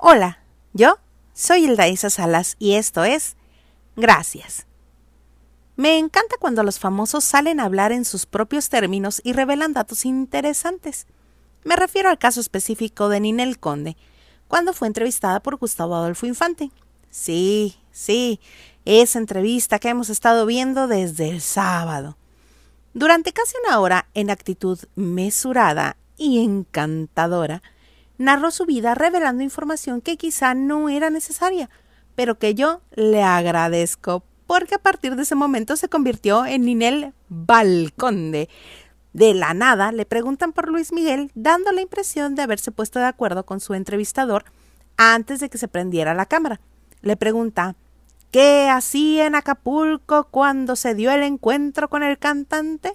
Hola, 0.00 0.38
yo 0.74 1.00
soy 1.34 1.64
Hilda 1.64 1.88
Isa 1.88 2.08
Salas 2.08 2.54
y 2.60 2.74
esto 2.74 3.02
es 3.02 3.34
Gracias. 3.96 4.64
Me 5.74 5.98
encanta 5.98 6.36
cuando 6.38 6.62
los 6.62 6.78
famosos 6.78 7.24
salen 7.24 7.58
a 7.58 7.64
hablar 7.64 7.90
en 7.90 8.04
sus 8.04 8.24
propios 8.24 8.68
términos 8.68 9.20
y 9.24 9.32
revelan 9.32 9.72
datos 9.72 10.04
interesantes. 10.04 11.08
Me 11.64 11.74
refiero 11.74 12.10
al 12.10 12.18
caso 12.18 12.38
específico 12.40 13.08
de 13.08 13.18
Ninel 13.18 13.58
Conde, 13.58 13.96
cuando 14.46 14.72
fue 14.72 14.86
entrevistada 14.86 15.40
por 15.40 15.56
Gustavo 15.56 15.96
Adolfo 15.96 16.26
Infante. 16.26 16.70
Sí, 17.10 17.76
sí, 17.90 18.38
esa 18.84 19.18
entrevista 19.18 19.80
que 19.80 19.88
hemos 19.88 20.10
estado 20.10 20.46
viendo 20.46 20.86
desde 20.86 21.28
el 21.28 21.40
sábado. 21.40 22.16
Durante 22.94 23.32
casi 23.32 23.54
una 23.66 23.80
hora, 23.80 24.06
en 24.14 24.30
actitud 24.30 24.78
mesurada 24.94 25.96
y 26.16 26.44
encantadora, 26.44 27.64
narró 28.18 28.50
su 28.50 28.66
vida 28.66 28.94
revelando 28.94 29.42
información 29.42 30.00
que 30.00 30.16
quizá 30.16 30.54
no 30.54 30.88
era 30.88 31.10
necesaria, 31.10 31.70
pero 32.14 32.38
que 32.38 32.54
yo 32.54 32.82
le 32.94 33.22
agradezco 33.22 34.24
porque 34.46 34.74
a 34.74 34.78
partir 34.78 35.14
de 35.14 35.22
ese 35.22 35.34
momento 35.34 35.76
se 35.76 35.88
convirtió 35.88 36.46
en 36.46 36.62
Ninel 36.62 37.12
Balconde. 37.28 38.48
De 39.12 39.34
la 39.34 39.54
nada 39.54 39.92
le 39.92 40.06
preguntan 40.06 40.52
por 40.52 40.68
Luis 40.68 40.92
Miguel, 40.92 41.30
dando 41.34 41.72
la 41.72 41.80
impresión 41.80 42.34
de 42.34 42.42
haberse 42.42 42.72
puesto 42.72 42.98
de 42.98 43.06
acuerdo 43.06 43.44
con 43.44 43.60
su 43.60 43.74
entrevistador 43.74 44.44
antes 44.96 45.40
de 45.40 45.48
que 45.48 45.58
se 45.58 45.68
prendiera 45.68 46.14
la 46.14 46.26
cámara. 46.26 46.60
Le 47.02 47.16
pregunta 47.16 47.76
¿Qué 48.30 48.68
hacía 48.68 49.26
en 49.26 49.34
Acapulco 49.34 50.28
cuando 50.30 50.76
se 50.76 50.94
dio 50.94 51.10
el 51.10 51.22
encuentro 51.22 51.88
con 51.88 52.02
el 52.02 52.18
cantante? 52.18 52.94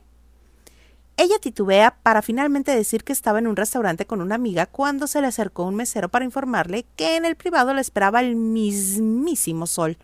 Ella 1.15 1.37
titubea 1.39 1.97
para 2.01 2.23
finalmente 2.23 2.75
decir 2.75 3.03
que 3.03 3.13
estaba 3.13 3.37
en 3.37 3.47
un 3.47 3.55
restaurante 3.55 4.05
con 4.05 4.21
una 4.21 4.35
amiga 4.35 4.65
cuando 4.65 5.05
se 5.05 5.21
le 5.21 5.27
acercó 5.27 5.63
un 5.63 5.75
mesero 5.75 6.09
para 6.09 6.25
informarle 6.25 6.85
que 6.95 7.15
en 7.15 7.25
el 7.25 7.35
privado 7.35 7.73
le 7.73 7.81
esperaba 7.81 8.21
el 8.21 8.35
mismísimo 8.35 9.67
sol. 9.67 9.97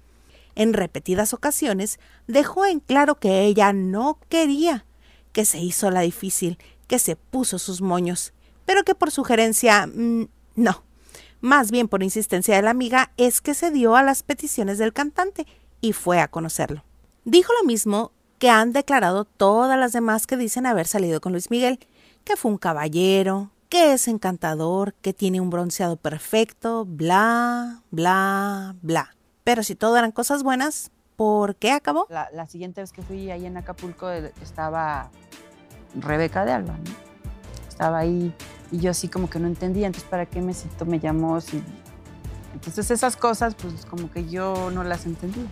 En 0.55 0.73
repetidas 0.73 1.33
ocasiones 1.33 1.99
dejó 2.27 2.65
en 2.65 2.79
claro 2.79 3.15
que 3.15 3.45
ella 3.45 3.73
no 3.73 4.19
quería, 4.29 4.85
que 5.31 5.45
se 5.45 5.59
hizo 5.59 5.89
la 5.89 6.01
difícil, 6.01 6.59
que 6.87 6.99
se 6.99 7.15
puso 7.15 7.57
sus 7.57 7.81
moños, 7.81 8.33
pero 8.65 8.83
que 8.83 8.93
por 8.93 9.09
sugerencia 9.09 9.87
mm, 9.87 10.27
no. 10.55 10.83
Más 11.41 11.71
bien 11.71 11.87
por 11.87 12.03
insistencia 12.03 12.55
de 12.55 12.61
la 12.61 12.71
amiga 12.71 13.13
es 13.17 13.41
que 13.41 13.55
se 13.55 13.71
dio 13.71 13.95
a 13.95 14.03
las 14.03 14.21
peticiones 14.21 14.77
del 14.77 14.93
cantante 14.93 15.47
y 15.81 15.93
fue 15.93 16.19
a 16.19 16.27
conocerlo. 16.27 16.83
Dijo 17.25 17.51
lo 17.59 17.65
mismo 17.65 18.11
que 18.39 18.49
han 18.49 18.71
declarado 18.71 19.25
todas 19.25 19.77
las 19.77 19.91
demás 19.91 20.25
que 20.25 20.37
dicen 20.37 20.65
haber 20.65 20.87
salido 20.87 21.19
con 21.21 21.33
Luis 21.33 21.51
Miguel, 21.51 21.79
que 22.23 22.37
fue 22.37 22.51
un 22.51 22.57
caballero, 22.57 23.51
que 23.67 23.93
es 23.93 24.07
encantador, 24.07 24.93
que 24.95 25.13
tiene 25.13 25.41
un 25.41 25.49
bronceado 25.49 25.97
perfecto, 25.97 26.85
bla, 26.85 27.81
bla, 27.91 28.75
bla. 28.81 29.15
Pero 29.43 29.61
si 29.61 29.75
todo 29.75 29.97
eran 29.97 30.11
cosas 30.11 30.41
buenas, 30.41 30.89
¿por 31.17 31.55
qué 31.55 31.71
acabó? 31.71 32.07
La, 32.09 32.47
siguiente 32.47 32.81
vez 32.81 32.93
que 32.93 33.01
fui 33.01 33.29
ahí 33.29 33.45
en 33.45 33.57
Acapulco 33.57 34.09
estaba 34.09 35.11
Rebeca 35.95 36.45
de 36.45 36.53
Alba. 36.53 36.77
Estaba 37.67 37.99
ahí 37.99 38.33
y 38.71 38.79
yo 38.79 38.91
así 38.91 39.09
como 39.09 39.29
que 39.29 39.39
no 39.39 39.47
entendía, 39.47 39.87
entonces 39.87 40.09
¿para 40.09 40.25
qué 40.25 40.41
me 40.41 40.53
citó, 40.53 40.85
me 40.85 40.99
llamó? 40.99 41.39
Entonces 42.53 42.89
esas 42.89 43.17
cosas 43.17 43.55
pues 43.55 43.85
como 43.85 44.09
que 44.09 44.29
yo 44.29 44.71
no 44.71 44.83
las 44.83 45.05
entendía. 45.05 45.47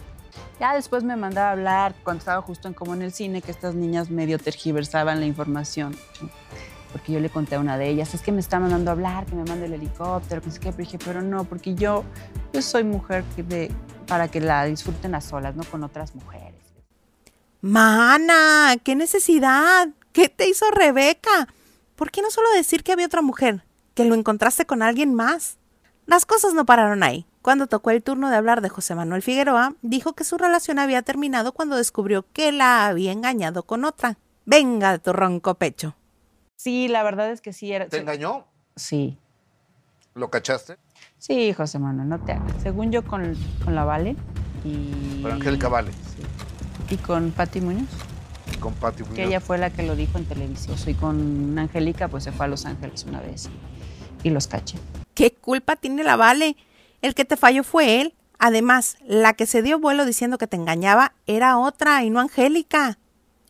Ya 0.60 0.74
después 0.74 1.04
me 1.04 1.16
mandaba 1.16 1.50
a 1.50 1.52
hablar 1.52 1.96
cuando 2.04 2.20
estaba 2.20 2.42
justo 2.42 2.68
en 2.68 2.74
como 2.74 2.96
en 2.96 3.04
el 3.04 3.12
cine 3.12 3.42
que 3.42 3.52
estas 3.52 3.76
niñas 3.76 4.10
medio 4.10 4.40
tergiversaban 4.40 5.20
la 5.20 5.28
información. 5.28 5.96
Porque 6.92 7.12
yo 7.12 7.20
le 7.20 7.30
conté 7.30 7.56
a 7.56 7.60
una 7.60 7.78
de 7.78 7.90
ellas, 7.90 8.16
es 8.16 8.22
que 8.22 8.32
me 8.32 8.40
está 8.40 8.60
mandando 8.60 8.90
a 8.90 8.94
hablar, 8.94 9.26
que 9.26 9.36
me 9.36 9.44
mande 9.44 9.68
el 9.68 9.74
helicóptero, 9.74 10.42
que 10.42 10.50
sé 10.50 10.60
qué, 10.60 10.72
pero 10.72 10.84
dije, 10.84 10.98
pero 11.04 11.22
no, 11.22 11.44
porque 11.44 11.76
yo, 11.76 12.04
yo 12.54 12.62
soy 12.62 12.84
mujer 12.84 13.24
que 13.36 13.44
de, 13.44 13.72
para 14.08 14.30
que 14.30 14.42
la 14.42 14.66
disfruten 14.66 15.14
a 15.14 15.22
solas, 15.22 15.56
no 15.56 15.64
con 15.66 15.84
otras 15.84 16.16
mujeres. 16.16 16.56
Mana, 17.62 18.78
qué 18.84 18.96
necesidad. 18.96 19.90
¿Qué 20.12 20.30
te 20.30 20.48
hizo 20.50 20.72
Rebeca? 20.72 21.48
¿Por 21.96 22.10
qué 22.10 22.24
no 22.24 22.32
solo 22.32 22.50
decir 22.54 22.84
que 22.84 22.94
había 22.94 23.06
otra 23.06 23.22
mujer? 23.22 23.64
Que 23.94 24.06
lo 24.06 24.16
encontraste 24.16 24.66
con 24.66 24.82
alguien 24.82 25.14
más. 25.14 25.58
Las 26.08 26.26
cosas 26.26 26.54
no 26.54 26.66
pararon 26.66 27.04
ahí. 27.04 27.27
Cuando 27.42 27.68
tocó 27.68 27.92
el 27.92 28.04
turno 28.04 28.30
de 28.30 28.36
hablar 28.36 28.62
de 28.62 28.70
José 28.70 28.96
Manuel 28.96 29.22
Figueroa, 29.22 29.74
dijo 29.82 30.14
que 30.14 30.24
su 30.24 30.38
relación 30.38 30.80
había 30.80 31.02
terminado 31.02 31.54
cuando 31.54 31.76
descubrió 31.76 32.26
que 32.34 32.52
la 32.52 32.88
había 32.88 33.12
engañado 33.12 33.64
con 33.64 33.86
otra. 33.86 34.18
Venga 34.46 34.92
de 34.92 35.00
tu 35.00 35.14
ronco 35.14 35.56
pecho. 35.56 35.96
Sí, 36.58 36.88
la 36.88 37.04
verdad 37.04 37.32
es 37.32 37.42
que 37.42 37.54
sí 37.54 37.72
era. 37.72 37.88
¿Te 37.88 38.00
engañó? 38.00 38.46
Sí. 38.76 39.18
¿Lo 40.16 40.30
cachaste? 40.30 40.78
Sí, 41.20 41.54
José 41.54 41.80
Manuel, 41.80 42.10
no 42.10 42.20
te 42.20 42.34
hagas. 42.34 42.52
Según 42.62 42.92
yo 42.92 43.04
con, 43.04 43.36
con 43.64 43.76
la 43.76 43.84
Vale 43.84 44.16
y. 44.64 45.22
Con 45.22 45.32
Angélica 45.32 45.68
Vale. 45.70 45.92
Sí. 45.92 46.94
Y 46.94 46.98
con 46.98 47.32
Patti 47.32 47.62
Muñoz. 47.62 47.88
Y 48.54 48.58
con 48.58 48.74
Patti 48.74 49.04
Muñoz. 49.04 49.16
Que 49.16 49.26
ella 49.26 49.40
fue 49.40 49.58
la 49.58 49.70
que 49.70 49.84
lo 49.84 49.96
dijo 49.96 50.18
en 50.18 50.26
televisión. 50.26 50.76
Y 50.86 50.94
con 50.96 51.58
Angélica, 51.60 52.08
pues 52.08 52.24
se 52.24 52.32
fue 52.32 52.46
a 52.46 52.50
Los 52.50 52.66
Ángeles 52.66 53.04
una 53.04 53.22
vez 53.22 53.50
y, 54.24 54.30
y 54.30 54.32
los 54.32 54.48
caché. 54.48 54.78
¿Qué 55.14 55.34
culpa 55.34 55.76
tiene 55.76 56.04
la 56.04 56.16
Vale? 56.16 56.56
El 57.08 57.16
que 57.16 57.24
te 57.24 57.38
falló 57.38 57.64
fue 57.64 58.02
él. 58.02 58.16
Además, 58.38 58.98
la 59.08 59.34
que 59.34 59.46
se 59.46 59.62
dio 59.62 59.80
vuelo 59.80 60.06
diciendo 60.06 60.38
que 60.38 60.46
te 60.46 60.58
engañaba 60.58 61.14
era 61.26 61.58
otra 61.58 62.04
y 62.04 62.10
no 62.10 62.20
Angélica. 62.20 63.00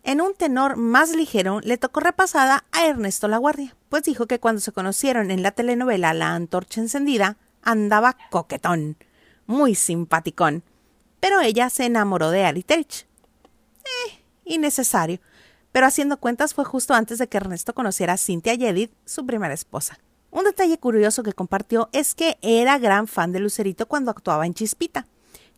En 0.04 0.22
un 0.22 0.36
tenor 0.36 0.76
más 0.76 1.16
ligero 1.16 1.60
le 1.62 1.80
tocó 1.80 2.00
repasada 2.00 2.66
a 2.72 2.86
Ernesto 2.86 3.28
Laguardia, 3.28 3.76
pues 3.90 4.04
dijo 4.04 4.28
que 4.28 4.40
cuando 4.40 4.62
se 4.62 4.72
conocieron 4.72 5.32
en 5.32 5.42
la 5.42 5.50
telenovela 5.50 6.14
La 6.14 6.36
Antorcha 6.36 6.82
Encendida, 6.82 7.38
andaba 7.64 8.16
coquetón, 8.30 8.96
muy 9.48 9.74
simpaticón. 9.74 10.62
Pero 11.20 11.42
ella 11.42 11.72
se 11.72 11.86
enamoró 11.86 12.30
de 12.30 12.46
Ari 12.46 12.62
Telch. 12.62 13.08
Eh, 13.84 14.24
innecesario. 14.46 15.20
Pero 15.72 15.88
haciendo 15.88 16.18
cuentas 16.18 16.54
fue 16.54 16.64
justo 16.64 16.94
antes 16.94 17.18
de 17.18 17.28
que 17.28 17.38
Ernesto 17.38 17.74
conociera 17.74 18.14
a 18.14 18.18
Cynthia 18.18 18.54
Yedid, 18.54 18.92
su 19.06 19.26
primera 19.26 19.56
esposa. 19.56 19.98
Un 20.30 20.44
detalle 20.44 20.78
curioso 20.78 21.24
que 21.24 21.34
compartió 21.34 21.90
es 21.94 22.14
que 22.14 22.38
era 22.42 22.78
gran 22.80 23.08
fan 23.08 23.32
de 23.32 23.40
Lucerito 23.40 23.88
cuando 23.88 24.12
actuaba 24.12 24.46
en 24.46 24.54
Chispita, 24.54 25.08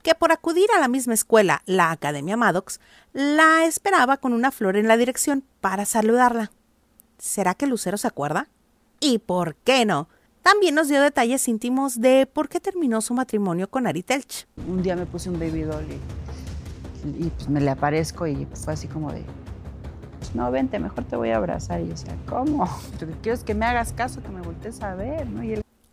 que 0.03 0.15
por 0.15 0.31
acudir 0.31 0.69
a 0.75 0.79
la 0.79 0.87
misma 0.87 1.13
escuela, 1.13 1.61
la 1.65 1.91
Academia 1.91 2.37
Maddox, 2.37 2.79
la 3.13 3.65
esperaba 3.65 4.17
con 4.17 4.33
una 4.33 4.51
flor 4.51 4.77
en 4.77 4.87
la 4.87 4.97
dirección 4.97 5.43
para 5.59 5.85
saludarla. 5.85 6.51
¿Será 7.17 7.55
que 7.55 7.67
Lucero 7.67 7.97
se 7.97 8.07
acuerda? 8.07 8.47
¿Y 8.99 9.17
por 9.19 9.55
qué 9.55 9.85
no? 9.85 10.07
También 10.43 10.75
nos 10.75 10.87
dio 10.87 11.01
detalles 11.01 11.47
íntimos 11.47 11.99
de 11.99 12.25
por 12.31 12.47
qué 12.47 12.59
terminó 12.59 13.01
su 13.01 13.13
matrimonio 13.13 13.69
con 13.69 13.87
Ari 13.87 14.03
Telch. 14.03 14.47
Un 14.67 14.81
día 14.81 14.95
me 14.95 15.05
puse 15.05 15.29
un 15.29 15.39
baby 15.39 15.63
doll 15.63 15.85
y, 17.05 17.25
y 17.25 17.29
pues 17.29 17.49
me 17.49 17.59
le 17.59 17.71
aparezco 17.71 18.25
y 18.25 18.47
fue 18.53 18.73
así 18.73 18.87
como 18.87 19.11
de, 19.11 19.23
no, 20.33 20.51
vente, 20.51 20.79
mejor 20.79 21.03
te 21.05 21.15
voy 21.15 21.29
a 21.29 21.37
abrazar. 21.37 21.81
Y 21.81 21.85
yo 21.85 21.91
decía, 21.91 22.15
¿cómo? 22.27 22.65
Lo 22.99 23.07
que 23.07 23.13
quiero 23.21 23.37
es 23.37 23.43
que 23.43 23.55
me 23.55 23.65
hagas 23.65 23.93
caso, 23.93 24.21
que 24.21 24.29
me 24.29 24.41
voltees 24.41 24.81
a 24.81 24.95
ver, 24.95 25.27
¿no? 25.27 25.41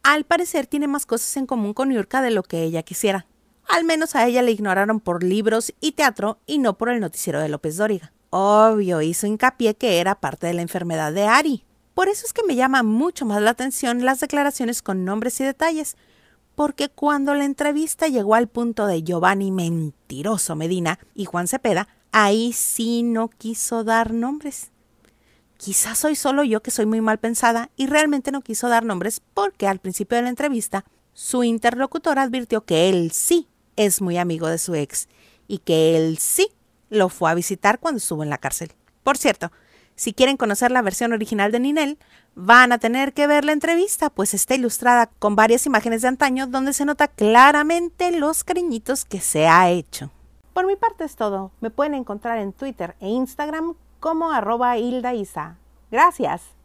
Al 0.03 0.25
parecer 0.25 0.67
tiene 0.67 0.87
más 0.87 1.05
cosas 1.05 1.37
en 1.37 1.47
común 1.47 1.75
con 1.75 1.91
Yurka 1.91 2.23
de 2.23 2.31
lo 2.31 2.45
que 2.45 2.63
ella 2.63 2.85
quisiera. 2.85 3.27
Al 3.69 3.83
menos 3.85 4.15
a 4.15 4.25
ella 4.27 4.43
le 4.43 4.53
ignoraron 4.53 5.01
por 5.01 5.25
libros 5.25 5.75
y 5.81 5.93
teatro 5.93 6.39
y 6.47 6.59
no 6.59 6.79
por 6.79 6.91
el 6.91 7.01
noticiero 7.01 7.41
de 7.41 7.49
López 7.49 7.77
Dóriga. 7.77 8.13
Obvio, 8.31 9.03
hizo 9.03 9.27
hincapié 9.27 9.75
que 9.75 9.99
era 9.99 10.21
parte 10.21 10.47
de 10.47 10.55
la 10.55 10.63
enfermedad 10.63 11.13
de 11.13 11.25
Ari. 11.25 11.65
Por 11.95 12.09
eso 12.09 12.25
es 12.25 12.33
que 12.33 12.45
me 12.45 12.55
llama 12.55 12.85
mucho 12.85 13.27
más 13.27 13.43
la 13.43 13.51
atención 13.51 14.05
las 14.05 14.21
declaraciones 14.21 14.83
con 14.83 15.05
nombres 15.05 15.41
y 15.41 15.45
detalles, 15.45 15.97
porque 16.55 16.89
cuando 16.89 17.35
la 17.35 17.45
entrevista 17.45 18.07
llegó 18.07 18.35
al 18.35 18.47
punto 18.47 18.87
de 18.87 19.03
Giovanni 19.03 19.51
Mentiroso 19.51 20.55
Medina 20.55 20.99
y 21.15 21.25
Juan 21.25 21.49
Cepeda, 21.49 21.89
ahí 22.13 22.53
sí 22.53 23.03
no 23.03 23.29
quiso 23.29 23.85
dar 23.85 24.13
nombres. 24.13 24.71
Quizás 25.57 25.99
soy 25.99 26.17
solo 26.17 26.45
yo 26.45 26.63
que 26.63 26.71
soy 26.71 26.87
muy 26.87 27.01
mal 27.01 27.19
pensada 27.19 27.71
y 27.77 27.87
realmente 27.87 28.31
no 28.31 28.43
quiso 28.43 28.69
dar 28.69 28.85
nombres 28.85 29.23
porque 29.35 29.67
al 29.67 29.79
principio 29.79 30.17
de 30.17 30.23
la 30.23 30.29
entrevista 30.29 30.85
su 31.15 31.45
interlocutor 31.45 32.19
advirtió 32.19 32.65
que 32.65 32.89
él 32.91 33.11
sí 33.13 33.49
es 33.77 34.03
muy 34.03 34.19
amigo 34.19 34.49
de 34.49 34.59
su 34.59 34.75
ex 34.75 35.09
y 35.49 35.59
que 35.59 35.97
él 35.97 36.19
sí 36.19 36.49
lo 36.91 37.09
fue 37.09 37.31
a 37.31 37.35
visitar 37.35 37.79
cuando 37.79 37.99
estuvo 37.99 38.23
en 38.23 38.31
la 38.31 38.39
cárcel. 38.39 38.73
Por 39.03 39.17
cierto, 39.17 39.51
si 39.95 40.13
quieren 40.13 40.37
conocer 40.37 40.71
la 40.71 40.83
versión 40.83 41.13
original 41.13 41.53
de 41.53 41.61
Ninel, 41.61 41.99
van 42.35 42.71
a 42.73 42.79
tener 42.79 43.15
que 43.15 43.27
ver 43.27 43.47
la 43.47 43.53
entrevista, 43.53 44.11
pues 44.11 44.35
está 44.35 44.55
ilustrada 44.55 45.07
con 45.19 45.37
varias 45.37 45.65
imágenes 45.65 46.03
de 46.03 46.09
antaño 46.09 46.47
donde 46.47 46.75
se 46.75 46.85
nota 46.85 47.09
claramente 47.09 48.13
los 48.13 48.45
cariñitos 48.45 49.07
que 49.07 49.21
se 49.21 49.47
ha 49.47 49.71
hecho. 49.71 50.11
Por 50.57 50.67
mi 50.67 50.75
parte 50.75 51.05
es 51.05 51.17
todo. 51.17 51.51
Me 51.61 51.69
pueden 51.69 51.93
encontrar 51.93 52.39
en 52.39 52.55
Twitter 52.55 52.97
e 53.01 53.11
Instagram 53.11 53.75
como 54.01 54.33
arroba 54.33 54.79
Hilda 54.79 55.13
Isa. 55.13 55.59
Gracias. 55.91 56.56